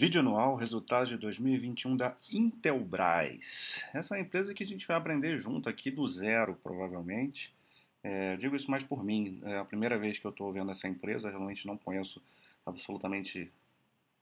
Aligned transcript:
Vídeo 0.00 0.20
anual, 0.20 0.54
resultados 0.56 1.10
de 1.10 1.18
2021 1.18 1.94
da 1.94 2.16
Intelbras. 2.32 3.84
Essa 3.92 4.14
é 4.14 4.16
uma 4.16 4.24
empresa 4.24 4.54
que 4.54 4.64
a 4.64 4.66
gente 4.66 4.88
vai 4.88 4.96
aprender 4.96 5.38
junto 5.38 5.68
aqui 5.68 5.90
do 5.90 6.08
zero, 6.08 6.58
provavelmente. 6.62 7.54
É, 8.02 8.34
digo 8.38 8.56
isso 8.56 8.70
mais 8.70 8.82
por 8.82 9.04
mim. 9.04 9.42
É 9.44 9.58
a 9.58 9.64
primeira 9.66 9.98
vez 9.98 10.18
que 10.18 10.26
eu 10.26 10.30
estou 10.30 10.50
vendo 10.54 10.70
essa 10.70 10.88
empresa, 10.88 11.28
realmente 11.28 11.66
não 11.66 11.76
conheço 11.76 12.22
absolutamente 12.64 13.52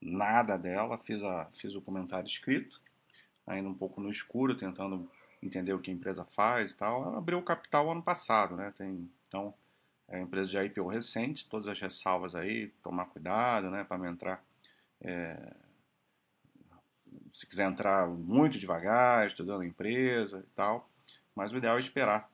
nada 0.01 0.57
dela. 0.57 0.97
Fiz, 0.97 1.23
a, 1.23 1.45
fiz 1.53 1.73
o 1.75 1.81
comentário 1.81 2.27
escrito, 2.27 2.81
ainda 3.47 3.69
um 3.69 3.73
pouco 3.73 4.01
no 4.01 4.11
escuro, 4.11 4.57
tentando 4.57 5.09
entender 5.41 5.71
o 5.71 5.79
que 5.79 5.89
a 5.89 5.93
empresa 5.93 6.25
faz 6.25 6.71
e 6.71 6.75
tal. 6.75 7.03
Ela 7.03 7.19
abriu 7.19 7.37
o 7.37 7.41
capital 7.41 7.89
ano 7.89 8.03
passado, 8.03 8.57
né? 8.57 8.73
Tem, 8.77 9.09
então, 9.29 9.53
é 10.09 10.17
uma 10.17 10.23
empresa 10.23 10.51
de 10.51 10.57
IPO 10.57 10.89
recente, 10.89 11.47
todas 11.47 11.69
as 11.69 11.79
ressalvas 11.79 12.35
aí, 12.35 12.67
tomar 12.83 13.05
cuidado, 13.05 13.69
né, 13.71 13.85
para 13.85 13.97
não 13.97 14.07
entrar 14.07 14.43
é, 15.01 15.53
se 17.33 17.45
quiser 17.45 17.67
entrar 17.67 18.07
muito 18.07 18.59
devagar, 18.59 19.25
estudando 19.25 19.61
a 19.61 19.65
empresa 19.65 20.39
e 20.39 20.55
tal, 20.55 20.89
mas 21.35 21.51
o 21.51 21.57
ideal 21.57 21.77
é 21.77 21.79
esperar 21.79 22.29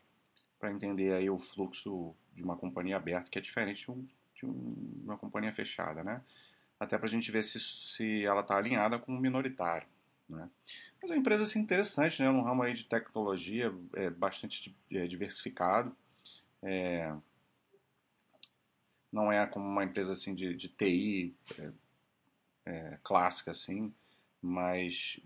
para 0.59 0.71
entender 0.71 1.13
aí 1.13 1.29
o 1.29 1.37
fluxo 1.37 2.15
de 2.33 2.43
uma 2.43 2.57
companhia 2.57 2.97
aberta, 2.97 3.29
que 3.29 3.37
é 3.37 3.41
diferente 3.41 3.85
de, 3.85 3.91
um, 3.91 4.07
de 4.33 4.45
um, 4.45 5.01
uma 5.03 5.17
companhia 5.17 5.53
fechada, 5.53 6.03
né? 6.03 6.21
Até 6.79 6.97
para 6.97 7.07
a 7.07 7.09
gente 7.09 7.31
ver 7.31 7.43
se, 7.43 7.59
se 7.59 8.25
ela 8.25 8.41
está 8.41 8.57
alinhada 8.57 8.99
com 8.99 9.15
o 9.15 9.19
minoritário, 9.19 9.87
né? 10.27 10.49
Mas 11.01 11.11
é 11.11 11.13
uma 11.13 11.19
empresa 11.19 11.43
assim, 11.43 11.59
interessante, 11.59 12.21
né? 12.21 12.29
No 12.31 12.41
ramo 12.41 12.63
aí 12.63 12.73
de 12.73 12.83
tecnologia, 12.83 13.73
é 13.93 14.09
bastante 14.09 14.75
é, 14.91 15.05
diversificado. 15.05 15.95
É, 16.63 17.13
não 19.11 19.31
é 19.31 19.45
como 19.45 19.65
uma 19.65 19.83
empresa 19.83 20.13
assim 20.13 20.33
de, 20.33 20.53
de 20.55 20.67
TI 20.67 21.35
é, 21.57 21.71
é, 22.65 22.99
clássica, 23.03 23.51
assim, 23.51 23.93
mas 24.45 25.19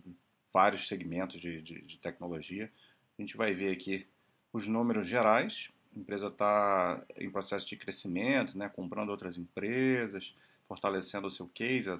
vários 0.53 0.87
segmentos 0.87 1.39
de, 1.41 1.61
de, 1.61 1.81
de, 1.81 1.97
tecnologia. 1.97 2.71
A 3.17 3.21
gente 3.21 3.35
vai 3.35 3.53
ver 3.53 3.73
aqui 3.73 4.07
os 4.53 4.67
números 4.67 5.07
gerais. 5.07 5.69
A 5.95 5.99
empresa 5.99 6.27
está 6.27 7.03
em 7.17 7.29
processo 7.29 7.67
de 7.67 7.75
crescimento, 7.75 8.57
né, 8.57 8.69
comprando 8.69 9.09
outras 9.09 9.37
empresas, 9.37 10.35
fortalecendo 10.67 11.27
o 11.27 11.31
seu 11.31 11.47
case. 11.47 11.99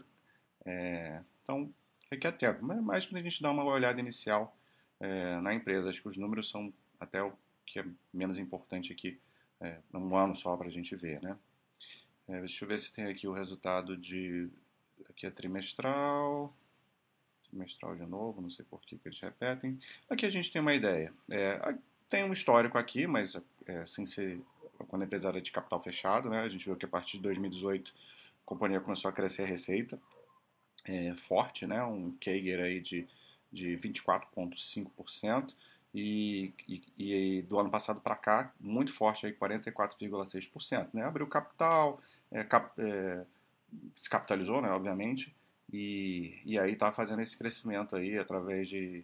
É, 0.65 1.21
então, 1.43 1.71
fique 2.09 2.25
atento. 2.25 2.63
Mas 2.63 2.81
mais 2.81 3.05
para 3.05 3.19
a 3.19 3.21
gente 3.21 3.41
dar 3.41 3.51
uma 3.51 3.63
olhada 3.63 3.99
inicial 3.99 4.55
é, 4.99 5.39
na 5.41 5.53
empresa. 5.53 5.89
Acho 5.89 6.01
que 6.01 6.09
os 6.09 6.17
números 6.17 6.49
são 6.49 6.73
até 6.99 7.21
o 7.21 7.33
que 7.65 7.79
é 7.79 7.85
menos 8.13 8.39
importante 8.39 8.91
aqui, 8.91 9.19
é, 9.61 9.77
um 9.93 10.15
ano 10.15 10.35
só 10.35 10.57
para 10.57 10.67
a 10.67 10.71
gente 10.71 10.95
ver, 10.95 11.21
né? 11.21 11.37
É, 12.27 12.39
deixa 12.39 12.63
eu 12.63 12.67
ver 12.67 12.79
se 12.79 12.93
tem 12.93 13.05
aqui 13.05 13.27
o 13.27 13.33
resultado 13.33 13.95
de 13.95 14.49
Aqui 15.07 15.25
é 15.25 15.31
trimestral. 15.31 16.53
Trimestral 17.49 17.95
de 17.95 18.05
novo, 18.05 18.41
não 18.41 18.49
sei 18.49 18.65
por 18.65 18.81
que, 18.81 18.97
que 18.97 19.07
eles 19.07 19.19
repetem. 19.19 19.79
Aqui 20.09 20.25
a 20.25 20.29
gente 20.29 20.51
tem 20.51 20.61
uma 20.61 20.73
ideia. 20.73 21.13
É, 21.29 21.75
tem 22.09 22.23
um 22.23 22.33
histórico 22.33 22.77
aqui, 22.77 23.05
mas 23.05 23.39
é, 23.65 23.85
sem 23.85 24.05
ser 24.05 24.41
quando 24.87 25.01
a 25.01 25.05
empresa 25.05 25.27
era 25.27 25.41
de 25.41 25.51
capital 25.51 25.81
fechado, 25.83 26.29
né? 26.29 26.41
A 26.41 26.49
gente 26.49 26.65
viu 26.65 26.75
que 26.75 26.85
a 26.85 26.89
partir 26.89 27.17
de 27.17 27.23
2018 27.23 27.91
a 27.91 28.45
companhia 28.45 28.79
começou 28.79 29.09
a 29.09 29.11
crescer 29.11 29.43
a 29.43 29.45
receita 29.45 29.99
é, 30.85 31.13
forte, 31.15 31.67
né? 31.67 31.83
Um 31.83 32.11
CAGR 32.19 32.61
aí 32.63 32.79
de, 32.79 33.07
de 33.51 33.77
24,5%. 33.77 35.53
E, 35.93 36.53
e, 36.67 36.83
e, 36.97 37.41
do 37.41 37.59
ano 37.59 37.71
passado 37.71 37.99
para 37.99 38.15
cá, 38.15 38.53
muito 38.59 38.93
forte, 38.93 39.25
aí 39.25 39.33
44,6%. 39.33 40.89
Né? 40.93 41.03
Abriu 41.03 41.25
capital, 41.25 41.99
é, 42.31 42.43
cap, 42.43 42.79
é, 42.79 43.25
se 43.97 44.07
capitalizou, 44.07 44.61
né, 44.61 44.69
obviamente, 44.69 45.35
e, 45.71 46.39
e 46.45 46.57
aí 46.57 46.73
está 46.73 46.91
fazendo 46.91 47.21
esse 47.21 47.37
crescimento 47.37 47.95
aí 47.95 48.17
através 48.17 48.67
de, 48.67 49.03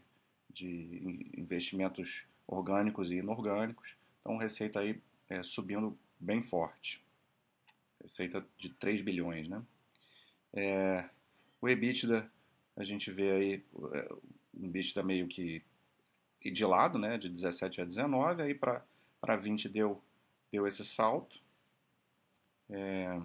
de 0.51 1.31
investimentos 1.37 2.23
orgânicos 2.47 3.11
e 3.11 3.17
inorgânicos. 3.17 3.95
Então, 4.21 4.37
receita 4.37 4.79
aí 4.79 4.99
é, 5.29 5.43
subindo 5.43 5.97
bem 6.19 6.41
forte. 6.41 7.03
Receita 8.01 8.45
de 8.57 8.69
3 8.69 9.01
bilhões, 9.01 9.47
né? 9.47 9.61
É, 10.53 11.09
o 11.61 11.69
EBITDA, 11.69 12.29
a 12.75 12.83
gente 12.83 13.11
vê 13.11 13.31
aí 13.31 13.63
é, 13.93 14.13
um 14.53 14.65
EBITDA 14.65 15.03
meio 15.03 15.27
que 15.27 15.61
de 16.43 16.65
lado, 16.65 16.97
né? 16.97 17.17
De 17.17 17.29
17 17.29 17.81
a 17.81 17.85
19, 17.85 18.41
aí 18.41 18.53
para 18.53 19.35
20 19.35 19.69
deu, 19.69 20.01
deu 20.51 20.67
esse 20.67 20.85
salto. 20.85 21.39
É, 22.69 23.19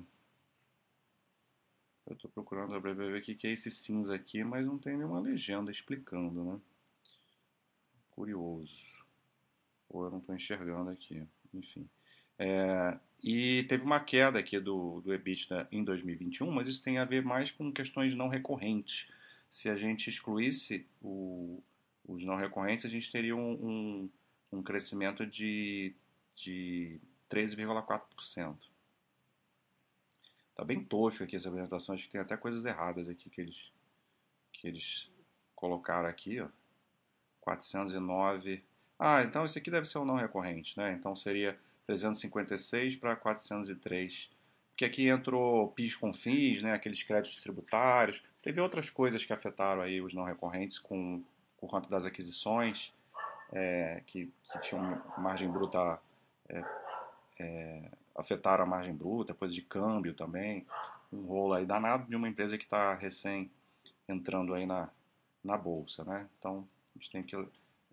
eu 2.12 2.16
estou 2.16 2.30
procurando 2.30 2.80
para 2.80 2.92
ver 2.92 3.16
o 3.16 3.22
que 3.22 3.46
é 3.46 3.52
esse 3.52 3.70
cinza 3.70 4.14
aqui, 4.14 4.42
mas 4.42 4.66
não 4.66 4.78
tem 4.78 4.96
nenhuma 4.96 5.20
legenda 5.20 5.70
explicando, 5.70 6.44
né? 6.44 6.60
Curioso. 8.10 8.80
Ou 9.88 10.04
eu 10.04 10.10
não 10.10 10.18
estou 10.18 10.34
enxergando 10.34 10.90
aqui. 10.90 11.26
Enfim. 11.54 11.88
É, 12.38 12.98
e 13.22 13.64
teve 13.64 13.84
uma 13.84 14.00
queda 14.00 14.38
aqui 14.38 14.58
do, 14.58 15.00
do 15.02 15.12
EBITDA 15.12 15.68
em 15.70 15.84
2021, 15.84 16.50
mas 16.50 16.68
isso 16.68 16.82
tem 16.82 16.98
a 16.98 17.04
ver 17.04 17.22
mais 17.22 17.50
com 17.50 17.70
questões 17.70 18.14
não 18.14 18.28
recorrentes. 18.28 19.08
Se 19.48 19.68
a 19.68 19.76
gente 19.76 20.08
excluísse 20.08 20.86
o, 21.02 21.62
os 22.06 22.24
não 22.24 22.36
recorrentes, 22.36 22.86
a 22.86 22.88
gente 22.88 23.12
teria 23.12 23.36
um, 23.36 23.52
um, 23.52 24.10
um 24.52 24.62
crescimento 24.62 25.26
de, 25.26 25.94
de 26.34 26.98
13,4%. 27.30 28.69
Tá 30.60 30.64
bem 30.66 30.84
tosco 30.84 31.24
aqui 31.24 31.36
essa 31.36 31.48
apresentação, 31.48 31.94
acho 31.94 32.04
que 32.04 32.10
tem 32.10 32.20
até 32.20 32.36
coisas 32.36 32.62
erradas 32.66 33.08
aqui 33.08 33.30
que 33.30 33.40
eles, 33.40 33.72
que 34.52 34.68
eles 34.68 35.08
colocaram 35.56 36.06
aqui, 36.06 36.38
ó. 36.38 36.48
409. 37.40 38.62
Ah, 38.98 39.22
então 39.22 39.46
esse 39.46 39.58
aqui 39.58 39.70
deve 39.70 39.88
ser 39.88 39.96
o 39.96 40.04
não 40.04 40.16
recorrente, 40.16 40.76
né? 40.76 40.92
Então 40.92 41.16
seria 41.16 41.58
356 41.86 42.96
para 42.96 43.16
403. 43.16 44.28
Porque 44.68 44.84
aqui 44.84 45.08
entrou 45.08 45.68
PIS 45.68 45.96
com 45.96 46.12
FIS, 46.12 46.60
né? 46.60 46.74
Aqueles 46.74 47.02
créditos 47.02 47.40
tributários. 47.40 48.22
Teve 48.42 48.60
outras 48.60 48.90
coisas 48.90 49.24
que 49.24 49.32
afetaram 49.32 49.80
aí 49.80 50.02
os 50.02 50.12
não 50.12 50.24
recorrentes 50.24 50.78
com, 50.78 51.24
por 51.58 51.70
conta 51.70 51.88
das 51.88 52.04
aquisições, 52.04 52.92
é, 53.50 54.02
que, 54.06 54.30
que 54.52 54.60
tinham 54.60 55.02
margem 55.16 55.50
bruta 55.50 55.98
é, 56.50 56.62
é, 57.38 57.90
afetaram 58.16 58.64
a 58.64 58.66
margem 58.66 58.94
bruta, 58.94 59.34
coisa 59.34 59.54
de 59.54 59.62
câmbio 59.62 60.14
também, 60.14 60.66
um 61.12 61.22
rolo 61.22 61.54
aí 61.54 61.66
danado 61.66 62.08
de 62.08 62.16
uma 62.16 62.28
empresa 62.28 62.56
que 62.56 62.64
está 62.64 62.94
recém 62.94 63.50
entrando 64.08 64.54
aí 64.54 64.66
na, 64.66 64.88
na 65.42 65.56
bolsa, 65.56 66.04
né? 66.04 66.28
Então 66.38 66.66
a 66.94 66.98
gente 66.98 67.10
tem 67.10 67.22
que 67.22 67.36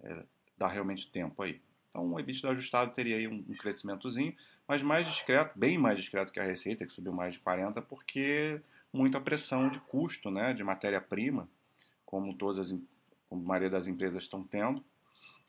é, 0.03 0.23
dar 0.57 0.67
realmente 0.67 1.09
tempo 1.09 1.41
aí. 1.41 1.61
Então 1.89 2.13
o 2.13 2.19
EBITDA 2.19 2.49
ajustado 2.51 2.91
teria 2.91 3.17
aí 3.17 3.27
um, 3.27 3.43
um 3.47 3.55
crescimentozinho, 3.55 4.35
mas 4.67 4.81
mais 4.81 5.07
discreto, 5.07 5.57
bem 5.57 5.77
mais 5.77 5.97
discreto 5.97 6.31
que 6.31 6.39
a 6.39 6.43
receita, 6.43 6.85
que 6.85 6.93
subiu 6.93 7.13
mais 7.13 7.35
de 7.35 7.39
40, 7.39 7.81
porque 7.81 8.61
muita 8.91 9.19
pressão 9.19 9.69
de 9.69 9.79
custo, 9.79 10.29
né, 10.29 10.53
de 10.53 10.63
matéria-prima, 10.63 11.47
como 12.05 12.33
todas 12.33 12.59
as 12.59 12.79
como 13.29 13.43
a 13.43 13.47
maioria 13.47 13.69
das 13.69 13.87
empresas 13.87 14.23
estão 14.23 14.41
tendo 14.41 14.81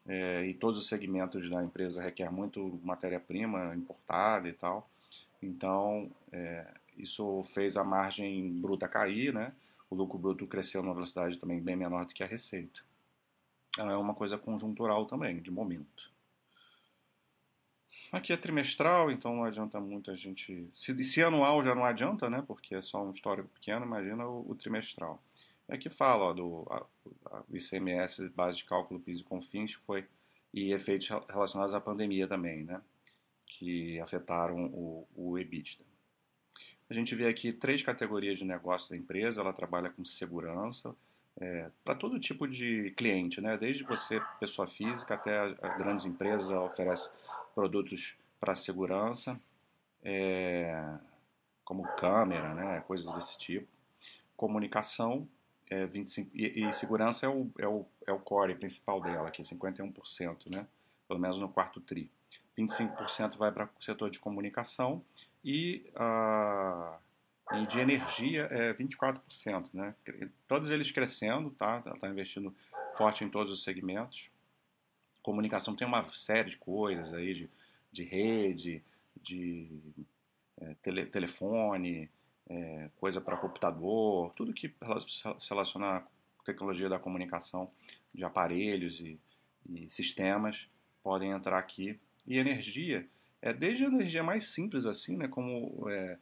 é, 0.08 0.46
e 0.46 0.54
todos 0.54 0.80
os 0.80 0.88
segmentos 0.88 1.48
da 1.50 1.62
empresa 1.62 2.02
requer 2.02 2.32
muito 2.32 2.80
matéria-prima 2.82 3.76
importada 3.76 4.48
e 4.48 4.52
tal. 4.54 4.88
Então, 5.42 6.10
é, 6.32 6.66
isso 6.96 7.42
fez 7.44 7.76
a 7.76 7.84
margem 7.84 8.58
bruta 8.58 8.88
cair, 8.88 9.34
né? 9.34 9.52
O 9.90 9.94
lucro 9.94 10.18
bruto 10.18 10.46
cresceu 10.46 10.82
numa 10.82 10.94
velocidade 10.94 11.36
também 11.36 11.60
bem 11.60 11.76
menor 11.76 12.06
do 12.06 12.14
que 12.14 12.22
a 12.22 12.26
receita. 12.26 12.80
Então, 13.70 13.90
é 13.90 13.96
uma 13.96 14.14
coisa 14.14 14.38
conjuntural 14.38 15.04
também, 15.04 15.40
de 15.40 15.50
momento. 15.50 16.10
Aqui 18.10 18.32
é 18.32 18.36
trimestral, 18.38 19.10
então 19.10 19.36
não 19.36 19.44
adianta 19.44 19.78
muito 19.78 20.10
a 20.10 20.16
gente. 20.16 20.66
Se, 20.74 21.04
se 21.04 21.22
anual 21.22 21.62
já 21.62 21.74
não 21.74 21.84
adianta, 21.84 22.30
né? 22.30 22.42
Porque 22.46 22.74
é 22.74 22.80
só 22.80 23.04
um 23.04 23.10
histórico 23.10 23.48
pequeno, 23.50 23.84
imagina 23.84 24.26
o, 24.26 24.50
o 24.50 24.54
trimestral. 24.54 25.22
Aqui 25.68 25.90
fala 25.90 26.24
ó, 26.24 26.32
do 26.32 26.66
a, 26.70 26.86
a, 27.26 27.42
ICMS, 27.50 28.28
base 28.30 28.58
de 28.58 28.64
cálculo 28.64 29.00
PIS 29.00 29.20
e 29.20 29.24
CONFINS, 29.24 29.74
foi, 29.74 30.06
e 30.52 30.72
efeitos 30.72 31.08
relacionados 31.28 31.74
à 31.74 31.80
pandemia 31.80 32.26
também, 32.26 32.64
né? 32.64 32.80
Que 33.46 34.00
afetaram 34.00 34.66
o, 34.66 35.06
o 35.14 35.38
EBITDA. 35.38 35.84
A 36.90 36.94
gente 36.94 37.14
vê 37.14 37.26
aqui 37.26 37.52
três 37.52 37.82
categorias 37.82 38.38
de 38.38 38.44
negócio 38.46 38.88
da 38.90 38.96
empresa. 38.96 39.42
Ela 39.42 39.52
trabalha 39.52 39.90
com 39.90 40.04
segurança 40.06 40.94
é, 41.38 41.70
para 41.84 41.94
todo 41.94 42.18
tipo 42.18 42.48
de 42.48 42.92
cliente, 42.96 43.40
né? 43.40 43.58
Desde 43.58 43.84
você, 43.84 44.20
pessoa 44.40 44.66
física, 44.66 45.14
até 45.14 45.38
as 45.38 45.76
grandes 45.76 46.06
empresas, 46.06 46.50
oferece 46.50 47.10
produtos 47.54 48.16
para 48.40 48.54
segurança, 48.54 49.38
é, 50.02 50.96
como 51.62 51.82
câmera, 51.96 52.54
né? 52.54 52.80
Coisas 52.86 53.12
desse 53.14 53.38
tipo. 53.38 53.68
Comunicação, 54.34 55.28
é 55.70 55.86
25, 55.86 56.30
e, 56.34 56.64
e, 56.64 56.72
segurança 56.72 57.26
é 57.26 57.28
o, 57.28 57.50
é, 57.58 57.66
o, 57.66 57.86
é 58.06 58.12
o 58.12 58.18
core 58.18 58.54
principal 58.54 59.00
dela, 59.00 59.28
aqui, 59.28 59.42
51%, 59.42 60.54
né? 60.54 60.66
pelo 61.06 61.18
menos 61.18 61.38
no 61.38 61.48
quarto 61.48 61.80
TRI. 61.80 62.10
25% 62.56 63.36
vai 63.36 63.50
para 63.50 63.64
o 63.64 63.82
setor 63.82 64.10
de 64.10 64.18
comunicação 64.18 65.02
e, 65.44 65.86
uh, 65.94 67.56
e 67.56 67.66
de 67.66 67.78
energia 67.78 68.48
é 68.50 68.74
24%, 68.74 69.68
né? 69.72 69.94
Todos 70.46 70.70
eles 70.70 70.90
crescendo, 70.90 71.50
tá? 71.50 71.80
Tá 71.80 72.08
investindo 72.08 72.54
forte 72.96 73.24
em 73.24 73.28
todos 73.28 73.52
os 73.52 73.62
segmentos. 73.62 74.28
Comunicação 75.22 75.76
tem 75.76 75.86
uma 75.86 76.10
série 76.12 76.50
de 76.50 76.56
coisas 76.56 77.14
aí 77.14 77.34
de, 77.34 77.50
de 77.92 78.02
rede, 78.02 78.82
de 79.22 79.70
é, 80.60 80.74
tele, 80.82 81.06
telefone, 81.06 82.10
é, 82.48 82.90
coisa 82.96 83.20
para 83.20 83.36
computador, 83.36 84.32
tudo 84.34 84.54
que 84.54 84.74
se 85.08 85.50
relaciona 85.50 85.96
à 85.96 86.02
tecnologia 86.44 86.88
da 86.88 86.98
comunicação 86.98 87.70
de 88.12 88.24
aparelhos 88.24 89.00
e, 89.00 89.20
e 89.68 89.88
sistemas 89.90 90.68
podem 91.02 91.30
entrar 91.30 91.58
aqui. 91.58 91.98
E 92.26 92.38
energia, 92.38 93.06
é 93.40 93.52
desde 93.52 93.84
a 93.84 93.88
energia 93.88 94.22
mais 94.22 94.48
simples 94.48 94.86
assim, 94.86 95.16
né, 95.16 95.28
como 95.28 95.88
é, 95.88 96.18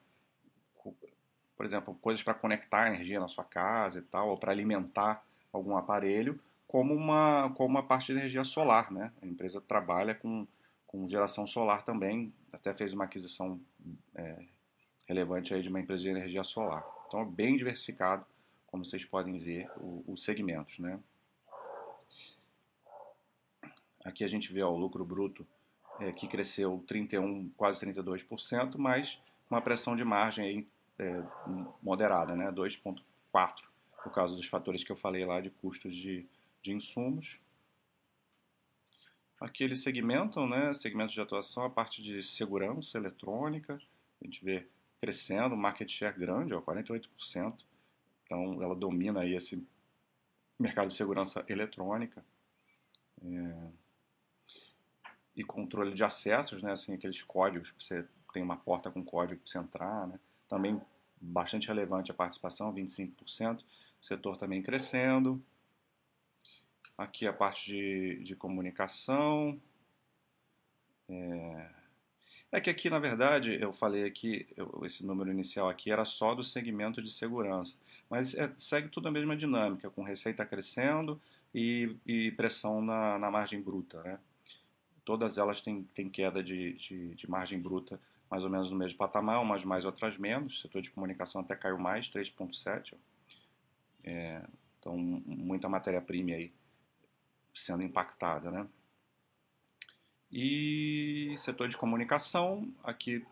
por 1.57 1.65
exemplo, 1.65 1.95
coisas 2.01 2.23
para 2.23 2.35
conectar 2.35 2.89
energia 2.89 3.19
na 3.19 3.29
sua 3.29 3.45
casa 3.45 3.99
e 3.99 4.03
tal, 4.03 4.29
ou 4.29 4.37
para 4.37 4.53
alimentar 4.53 5.25
algum 5.53 5.77
aparelho, 5.77 6.39
como 6.69 6.93
uma, 6.93 7.51
como 7.57 7.71
uma 7.71 7.83
parte 7.83 8.13
de 8.13 8.19
energia 8.19 8.45
solar. 8.45 8.93
Né? 8.93 9.11
A 9.23 9.27
empresa 9.27 9.61
trabalha 9.61 10.15
com, 10.15 10.47
com 10.87 11.09
geração 11.09 11.47
solar 11.47 11.85
também, 11.85 12.33
até 12.53 12.75
fez 12.75 12.93
uma 12.93 13.05
aquisição 13.05 13.61
é, 14.15 14.45
relevante 15.07 15.55
aí 15.55 15.63
de 15.63 15.69
uma 15.69 15.81
empresa 15.81 16.03
de 16.03 16.09
energia 16.11 16.45
solar. 16.45 16.85
Então 17.07 17.21
é 17.21 17.25
bem 17.25 17.57
diversificado, 17.57 18.27
como 18.67 18.85
vocês 18.85 19.05
podem 19.05 19.39
ver, 19.39 19.71
os 20.07 20.23
segmentos. 20.23 20.79
Né? 20.79 21.01
Aqui 24.05 24.25
a 24.25 24.29
gente 24.29 24.53
vê 24.53 24.63
ó, 24.63 24.71
o 24.71 24.77
lucro 24.77 25.05
bruto 25.05 25.47
é, 26.01 26.13
que 26.13 26.27
cresceu 26.27 26.85
31, 26.87 27.49
quase 27.57 27.85
32%, 27.87 28.77
mas 28.77 29.21
uma 29.51 29.61
pressão 29.61 29.97
de 29.97 30.05
margem 30.05 30.45
aí 30.45 30.67
é, 30.99 31.23
moderada, 31.83 32.35
né? 32.35 32.51
2,4, 32.51 33.01
por 34.03 34.13
causa 34.13 34.37
dos 34.37 34.47
fatores 34.47 34.83
que 34.83 34.93
eu 34.93 34.97
falei 34.97 35.25
lá 35.25 35.41
de 35.41 35.51
custos 35.51 35.95
de, 35.95 36.27
de 36.63 36.73
insumos. 36.73 37.39
Aqui 39.41 39.63
eles 39.63 39.83
segmentam, 39.83 40.49
né? 40.49 40.73
Segmentos 40.75 41.15
de 41.15 41.21
atuação, 41.21 41.65
a 41.65 41.71
parte 41.71 42.03
de 42.03 42.23
segurança 42.23 42.99
eletrônica, 42.99 43.81
a 44.21 44.25
gente 44.25 44.45
vê 44.45 44.67
crescendo, 45.01 45.57
market 45.57 45.89
share 45.91 46.19
grande, 46.19 46.55
ó, 46.55 46.61
48%. 46.61 47.65
Então 48.25 48.63
ela 48.63 48.75
domina 48.75 49.21
aí 49.21 49.35
esse 49.35 49.67
mercado 50.59 50.89
de 50.89 50.95
segurança 50.95 51.45
eletrônica. 51.49 52.25
É, 53.23 53.69
e 55.37 55.45
controle 55.45 55.95
de 55.95 56.03
acessos, 56.03 56.63
né? 56.63 56.73
Assim, 56.73 56.95
aqueles 56.95 57.23
códigos 57.23 57.75
você 57.79 58.07
tem 58.33 58.43
uma 58.43 58.57
porta 58.57 58.91
com 58.91 59.05
código 59.05 59.41
para 59.41 59.51
você 59.51 59.59
entrar, 59.59 60.07
né? 60.07 60.19
também 60.49 60.81
bastante 61.21 61.69
relevante 61.69 62.11
a 62.11 62.15
participação, 62.15 62.73
25%. 62.73 63.61
O 63.61 64.05
setor 64.05 64.37
também 64.37 64.63
crescendo. 64.63 65.43
Aqui 66.97 67.27
a 67.27 67.33
parte 67.33 67.67
de, 67.67 68.23
de 68.23 68.37
comunicação. 68.37 69.61
É... 71.09 71.71
é... 72.53 72.61
que 72.61 72.71
aqui, 72.71 72.91
na 72.91 72.99
verdade, 72.99 73.59
eu 73.61 73.73
falei 73.73 74.05
aqui, 74.05 74.47
eu, 74.57 74.83
esse 74.85 75.05
número 75.05 75.31
inicial 75.31 75.69
aqui 75.69 75.91
era 75.91 76.05
só 76.05 76.35
do 76.35 76.45
segmento 76.45 77.03
de 77.03 77.11
segurança. 77.11 77.77
Mas 78.09 78.35
é, 78.35 78.53
segue 78.57 78.89
tudo 78.89 79.09
a 79.09 79.11
mesma 79.11 79.37
dinâmica, 79.37 79.91
com 79.91 80.03
receita 80.03 80.45
crescendo 80.47 81.21
e, 81.55 81.97
e 82.07 82.31
pressão 82.33 82.81
na, 82.81 83.19
na 83.19 83.31
margem 83.31 83.61
bruta. 83.61 84.03
Né? 84.03 84.19
Todas 85.05 85.39
elas 85.39 85.61
têm, 85.61 85.83
têm 85.95 86.09
queda 86.09 86.43
de, 86.43 86.75
de, 86.75 87.15
de 87.15 87.31
margem 87.31 87.61
bruta 87.61 88.01
mais 88.31 88.43
ou 88.43 88.51
menos 88.51 88.71
no 88.71 88.77
mesmo 88.77 88.99
patamar, 88.99 89.41
umas 89.41 89.65
mais, 89.65 89.85
outras 89.85 90.19
menos. 90.19 90.59
O 90.59 90.63
setor 90.63 90.83
de 90.83 90.91
comunicação 90.91 91.41
até 91.41 91.55
caiu 91.55 91.79
mais, 91.79 92.09
3,7. 92.09 92.95
É, 94.05 94.43
então, 94.79 94.97
muita 94.97 95.69
matéria-prima 95.69 96.33
aí 96.33 96.53
sendo 97.55 97.83
impactada, 97.83 98.51
né? 98.51 98.67
E 100.31 101.37
setor 101.39 101.69
de 101.69 101.77
comunicação, 101.77 102.73
aqui 102.83 103.25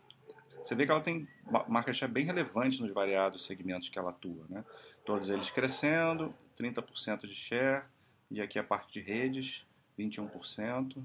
você 0.64 0.74
vê 0.74 0.86
que 0.86 0.92
ela 0.92 1.00
tem 1.02 1.28
market 1.68 1.94
share 1.94 2.10
bem 2.10 2.24
relevante 2.24 2.80
nos 2.80 2.90
variados 2.90 3.44
segmentos 3.44 3.90
que 3.90 3.98
ela 3.98 4.10
atua, 4.10 4.46
né? 4.48 4.64
Todos 5.04 5.28
eles 5.28 5.50
crescendo, 5.50 6.34
30% 6.58 7.26
de 7.26 7.34
share, 7.34 7.84
e 8.30 8.40
aqui 8.40 8.58
a 8.58 8.64
parte 8.64 8.90
de 8.90 9.00
redes, 9.00 9.66
21%, 9.98 11.04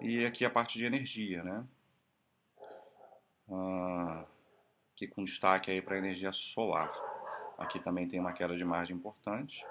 e 0.00 0.26
aqui 0.26 0.44
a 0.44 0.50
parte 0.50 0.76
de 0.76 0.84
energia, 0.84 1.44
né? 1.44 1.64
Ah, 3.48 4.24
aqui 4.92 5.06
com 5.06 5.22
destaque 5.22 5.70
aí 5.70 5.80
para 5.80 5.98
energia 5.98 6.32
solar. 6.32 6.92
Aqui 7.58 7.78
também 7.78 8.08
tem 8.08 8.18
uma 8.18 8.32
queda 8.32 8.56
de 8.56 8.64
margem 8.64 8.96
importante. 8.96 9.64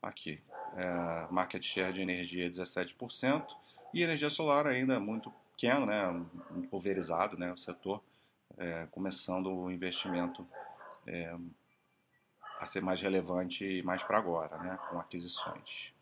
Aqui, 0.00 0.40
é, 0.76 1.26
market 1.30 1.62
share 1.62 1.92
de 1.92 2.02
energia 2.02 2.50
17% 2.50 3.46
e 3.92 4.02
energia 4.02 4.30
solar 4.30 4.66
ainda 4.66 4.98
muito 4.98 5.32
pequeno, 5.52 5.86
né, 5.86 6.24
pulverizado, 6.70 7.36
né, 7.38 7.52
o 7.52 7.56
setor 7.56 8.02
é, 8.56 8.86
começando 8.90 9.52
o 9.52 9.70
investimento 9.70 10.46
é, 11.06 11.34
a 12.58 12.66
ser 12.66 12.80
mais 12.80 13.00
relevante 13.00 13.82
mais 13.82 14.02
para 14.02 14.18
agora, 14.18 14.56
né, 14.58 14.78
com 14.88 14.98
aquisições. 14.98 15.92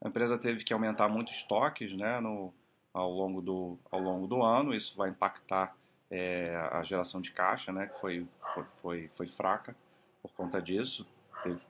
A 0.00 0.08
empresa 0.08 0.38
teve 0.38 0.62
que 0.64 0.72
aumentar 0.72 1.08
muito 1.08 1.32
estoques 1.32 1.92
né, 1.96 2.20
no, 2.20 2.54
ao 2.92 3.10
longo 3.10 3.42
do, 3.42 3.78
ao 3.90 4.00
longo 4.00 4.26
do 4.26 4.42
ano. 4.42 4.74
Isso 4.74 4.96
vai 4.96 5.10
impactar 5.10 5.76
é, 6.10 6.54
a 6.70 6.82
geração 6.82 7.20
de 7.20 7.32
caixa, 7.32 7.72
né, 7.72 7.86
que 7.86 7.98
foi, 8.00 8.26
foi, 8.54 8.64
foi, 8.64 9.10
foi 9.16 9.26
fraca 9.26 9.74
por 10.22 10.32
conta 10.32 10.62
disso. 10.62 11.06
Teve 11.42 11.60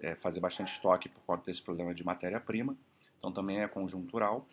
é, 0.00 0.14
fazer 0.14 0.40
bastante 0.40 0.72
estoque 0.72 1.08
por 1.08 1.20
conta 1.22 1.44
desse 1.46 1.62
problema 1.62 1.94
de 1.94 2.04
matéria-prima. 2.04 2.76
Então 3.18 3.32
também 3.32 3.60
é 3.60 3.68
conjuntural. 3.68 4.46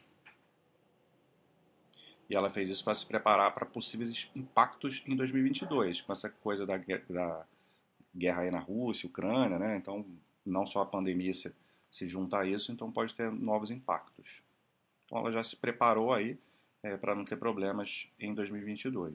E 2.30 2.36
ela 2.36 2.50
fez 2.50 2.69
isso 2.69 2.84
para 2.84 2.95
se 2.95 3.06
preparar 3.06 3.54
para 3.54 3.66
possíveis 3.66 4.30
impactos 4.36 5.04
em 5.06 5.16
2022, 5.16 6.01
com 6.01 6.13
essa 6.13 6.30
coisa 6.30 6.66
da, 6.66 6.78
da 6.78 7.45
guerra 8.16 8.44
aí 8.44 8.51
na 8.51 8.60
Rússia, 8.60 9.07
Ucrânia, 9.07 9.60
né? 9.60 9.78
Então, 9.78 10.06
não 10.45 10.66
só 10.66 10.81
a 10.81 10.86
pandemia 10.86 11.34
se, 11.34 11.54
se 11.89 12.07
junta 12.07 12.39
a 12.39 12.46
isso, 12.46 12.72
então 12.72 12.92
pode 12.92 13.13
ter 13.13 13.31
novos 13.31 13.72
impactos. 13.72 14.42
Então 15.06 15.19
ela 15.19 15.31
já 15.31 15.44
se 15.44 15.56
preparou 15.56 16.13
aí 16.13 16.38
é, 16.81 16.98
para 16.98 17.13
não 17.13 17.25
ter 17.25 17.38
problemas 17.38 18.07
em 18.19 18.34
2022. 18.34 19.13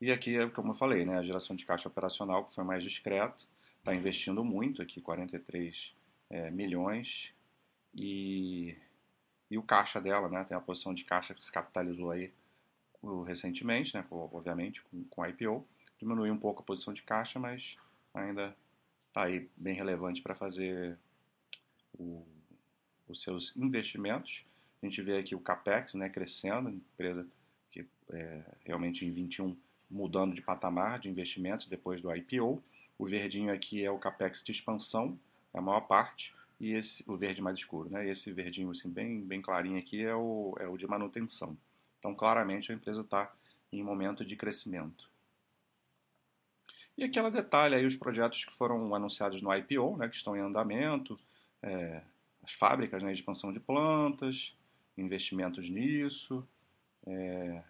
E 0.00 0.10
aqui, 0.10 0.48
como 0.50 0.70
eu 0.70 0.74
falei, 0.74 1.04
né, 1.04 1.18
a 1.18 1.22
geração 1.22 1.54
de 1.54 1.66
caixa 1.66 1.88
operacional 1.88 2.46
que 2.46 2.54
foi 2.54 2.64
mais 2.64 2.82
discreta, 2.82 3.36
está 3.80 3.94
investindo 3.94 4.44
muito 4.44 4.80
aqui, 4.80 5.00
43 5.00 5.94
é, 6.30 6.50
milhões, 6.50 7.32
e, 7.94 8.76
e 9.50 9.58
o 9.58 9.62
caixa 9.62 10.00
dela, 10.00 10.28
né, 10.28 10.44
tem 10.44 10.56
a 10.56 10.60
posição 10.60 10.94
de 10.94 11.04
caixa 11.04 11.34
que 11.34 11.42
se 11.42 11.50
capitalizou 11.50 12.12
aí 12.12 12.32
recentemente, 13.26 13.94
né, 13.94 14.04
obviamente, 14.10 14.82
com, 14.82 15.04
com 15.04 15.22
a 15.22 15.28
IPO, 15.28 15.66
diminuiu 15.98 16.32
um 16.32 16.38
pouco 16.38 16.62
a 16.62 16.64
posição 16.64 16.94
de 16.94 17.02
caixa, 17.02 17.38
mas 17.38 17.76
ainda 18.14 18.54
está 19.08 19.24
aí 19.24 19.48
bem 19.56 19.74
relevante 19.74 20.22
para 20.22 20.34
fazer 20.34 20.96
o 21.98 22.24
os 23.10 23.22
seus 23.22 23.54
investimentos. 23.56 24.44
A 24.82 24.86
gente 24.86 25.02
vê 25.02 25.18
aqui 25.18 25.34
o 25.34 25.40
CAPEX 25.40 25.94
né, 25.94 26.08
crescendo, 26.08 26.70
empresa 26.70 27.26
que 27.70 27.86
é, 28.12 28.42
realmente 28.64 29.04
em 29.04 29.10
21 29.10 29.56
mudando 29.90 30.34
de 30.34 30.42
patamar 30.42 31.00
de 31.00 31.08
investimentos 31.08 31.66
depois 31.66 32.00
do 32.00 32.14
IPO. 32.14 32.62
O 33.00 33.06
verdinho 33.06 33.50
aqui 33.50 33.82
é 33.82 33.90
o 33.90 33.98
CAPEX 33.98 34.44
de 34.44 34.52
expansão, 34.52 35.18
é 35.54 35.58
a 35.58 35.62
maior 35.62 35.80
parte, 35.80 36.34
e 36.60 36.74
esse, 36.74 37.02
o 37.10 37.16
verde 37.16 37.40
mais 37.40 37.56
escuro. 37.56 37.88
Né? 37.88 38.06
esse 38.06 38.30
verdinho 38.30 38.70
assim, 38.70 38.90
bem, 38.90 39.22
bem 39.22 39.40
clarinho 39.40 39.78
aqui 39.78 40.04
é 40.04 40.14
o, 40.14 40.54
é 40.60 40.68
o 40.68 40.76
de 40.76 40.86
manutenção. 40.86 41.56
Então, 41.98 42.14
claramente, 42.14 42.70
a 42.70 42.74
empresa 42.74 43.00
está 43.00 43.32
em 43.72 43.82
momento 43.82 44.22
de 44.22 44.36
crescimento. 44.36 45.08
E 46.94 47.02
aqui 47.02 47.18
ela 47.18 47.30
detalha 47.30 47.78
aí 47.78 47.86
os 47.86 47.96
projetos 47.96 48.44
que 48.44 48.52
foram 48.52 48.94
anunciados 48.94 49.40
no 49.40 49.50
IPO, 49.50 49.96
né, 49.96 50.06
que 50.06 50.16
estão 50.16 50.36
em 50.36 50.40
andamento, 50.40 51.18
é, 51.62 52.02
as 52.42 52.52
fábricas 52.52 53.02
né, 53.02 53.14
expansão 53.14 53.50
de 53.50 53.60
plantas, 53.60 54.54
investimentos 54.98 55.70
nisso. 55.70 56.46
É, 57.06 57.62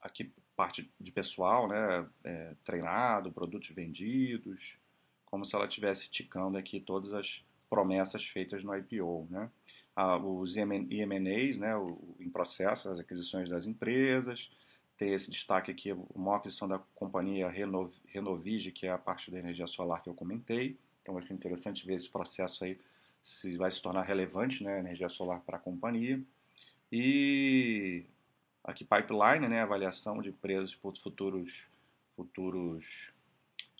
aqui 0.00 0.32
parte 0.56 0.90
de 0.98 1.12
pessoal 1.12 1.68
né, 1.68 2.06
é, 2.24 2.54
treinado, 2.64 3.30
produtos 3.30 3.68
vendidos, 3.68 4.78
como 5.26 5.44
se 5.44 5.54
ela 5.54 5.66
estivesse 5.66 6.08
ticando 6.08 6.56
aqui 6.56 6.80
todas 6.80 7.12
as 7.12 7.44
promessas 7.68 8.24
feitas 8.24 8.64
no 8.64 8.74
IPO. 8.74 9.28
Né? 9.30 9.50
Ah, 9.94 10.16
os 10.16 10.56
M&As 10.56 11.58
né, 11.58 11.72
em 12.18 12.30
processo, 12.30 12.88
as 12.88 12.98
aquisições 12.98 13.48
das 13.48 13.66
empresas, 13.66 14.50
tem 14.96 15.12
esse 15.12 15.30
destaque 15.30 15.70
aqui, 15.70 15.92
uma 16.14 16.36
aquisição 16.36 16.66
da 16.66 16.78
companhia 16.94 17.50
Renov, 17.50 17.92
Renovige, 18.06 18.72
que 18.72 18.86
é 18.86 18.90
a 18.90 18.98
parte 18.98 19.30
da 19.30 19.38
energia 19.38 19.66
solar 19.66 20.02
que 20.02 20.08
eu 20.08 20.14
comentei, 20.14 20.78
então 21.02 21.12
vai 21.12 21.22
ser 21.22 21.34
interessante 21.34 21.86
ver 21.86 21.98
esse 21.98 22.08
processo 22.08 22.64
aí, 22.64 22.80
se 23.22 23.56
vai 23.58 23.70
se 23.70 23.82
tornar 23.82 24.02
relevante, 24.02 24.64
né, 24.64 24.78
energia 24.78 25.08
solar 25.08 25.40
para 25.40 25.58
a 25.58 25.60
companhia. 25.60 26.22
E 26.90 28.06
aqui 28.66 28.84
pipeline, 28.84 29.48
né, 29.48 29.62
avaliação 29.62 30.20
de 30.20 30.30
empresas 30.30 30.74
por 30.74 30.96
futuros, 30.96 31.64
futuros 32.16 33.12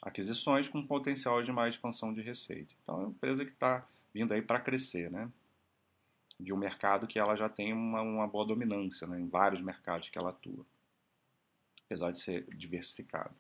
aquisições 0.00 0.68
com 0.68 0.86
potencial 0.86 1.42
de 1.42 1.50
mais 1.50 1.74
expansão 1.74 2.14
de 2.14 2.22
receita. 2.22 2.72
Então 2.82 2.94
é 2.94 2.98
uma 2.98 3.10
empresa 3.10 3.44
que 3.44 3.52
está 3.52 3.86
vindo 4.14 4.32
aí 4.32 4.40
para 4.40 4.60
crescer, 4.60 5.10
né? 5.10 5.30
De 6.38 6.52
um 6.52 6.56
mercado 6.56 7.06
que 7.06 7.18
ela 7.18 7.34
já 7.34 7.48
tem 7.48 7.72
uma, 7.72 8.00
uma 8.02 8.28
boa 8.28 8.46
dominância, 8.46 9.06
né, 9.06 9.18
em 9.18 9.28
vários 9.28 9.60
mercados 9.60 10.08
que 10.08 10.18
ela 10.18 10.30
atua, 10.30 10.64
apesar 11.86 12.12
de 12.12 12.20
ser 12.20 12.46
diversificada. 12.54 13.34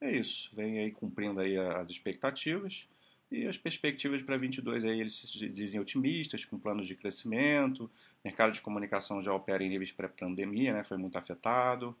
É 0.00 0.10
isso, 0.10 0.54
vem 0.54 0.78
aí 0.80 0.90
cumprindo 0.90 1.40
aí 1.40 1.56
as 1.56 1.88
expectativas. 1.88 2.86
E 3.30 3.46
as 3.46 3.58
perspectivas 3.58 4.22
para 4.22 4.36
22 4.36 4.84
aí 4.84 5.00
eles 5.00 5.16
se 5.16 5.48
dizem 5.48 5.80
otimistas, 5.80 6.44
com 6.44 6.58
planos 6.58 6.86
de 6.86 6.94
crescimento. 6.94 7.90
Mercado 8.24 8.52
de 8.52 8.60
comunicação 8.60 9.22
já 9.22 9.32
opera 9.32 9.64
em 9.64 9.68
níveis 9.68 9.90
pré-pandemia, 9.90 10.72
né? 10.72 10.84
Foi 10.84 10.96
muito 10.96 11.18
afetado. 11.18 11.96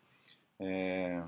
É, 0.60 1.22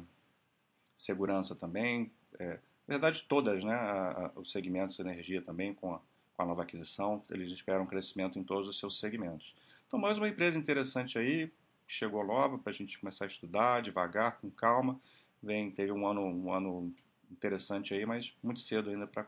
segurança 0.97 1.55
também. 1.55 2.11
É, 2.39 2.59
na 2.87 2.95
verdade, 2.95 3.25
todas, 3.29 3.65
né? 3.65 3.75
A, 3.75 4.33
a, 4.37 4.41
os 4.41 4.53
segmentos 4.53 4.97
de 4.97 5.03
energia 5.03 5.43
também, 5.43 5.75
com 5.75 5.95
a, 5.95 6.01
com 6.37 6.43
a 6.43 6.47
nova 6.47 6.63
aquisição, 6.63 7.25
eles 7.31 7.51
esperam 7.51 7.85
crescimento 7.85 8.39
em 8.39 8.45
todos 8.45 8.69
os 8.69 8.79
seus 8.79 9.01
segmentos. 9.01 9.55
Então, 9.89 9.99
mais 9.99 10.17
uma 10.17 10.29
empresa 10.29 10.59
interessante 10.59 11.19
aí, 11.19 11.51
chegou 11.87 12.23
logo 12.23 12.59
para 12.59 12.71
a 12.71 12.75
gente 12.75 12.99
começar 12.99 13.25
a 13.25 13.29
estudar 13.29 13.83
devagar, 13.83 14.39
com 14.39 14.49
calma. 14.51 15.01
Vem, 15.43 15.71
teve 15.71 15.91
um 15.91 16.07
ano, 16.07 16.21
um 16.21 16.53
ano 16.53 16.95
interessante 17.31 17.95
aí, 17.95 18.07
mas 18.07 18.35
muito 18.43 18.61
cedo 18.61 18.91
ainda 18.91 19.07
para 19.07 19.27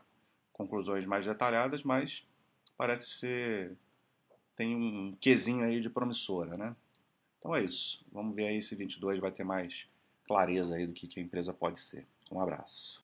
conclusões 0.61 1.05
mais 1.05 1.25
detalhadas, 1.25 1.83
mas 1.83 2.25
parece 2.77 3.07
ser 3.07 3.77
tem 4.55 4.75
um 4.75 5.15
quesinho 5.19 5.63
aí 5.63 5.81
de 5.81 5.89
promissora, 5.89 6.57
né? 6.57 6.75
Então 7.39 7.55
é 7.55 7.63
isso. 7.63 8.03
Vamos 8.11 8.35
ver 8.35 8.47
aí 8.47 8.61
se 8.61 8.75
22 8.75 9.19
vai 9.19 9.31
ter 9.31 9.43
mais 9.43 9.87
clareza 10.25 10.75
aí 10.75 10.85
do 10.85 10.93
que, 10.93 11.07
que 11.07 11.19
a 11.19 11.23
empresa 11.23 11.53
pode 11.53 11.79
ser. 11.79 12.05
Um 12.31 12.39
abraço. 12.39 12.99